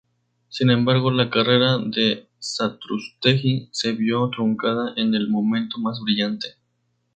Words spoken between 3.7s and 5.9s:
se vio truncada en el momento